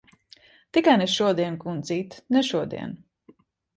Tikai 0.77 0.95
ne 1.01 1.07
šodien, 1.15 1.59
kundzīt. 1.67 2.17
Ne 2.37 2.43
šodien! 2.51 2.97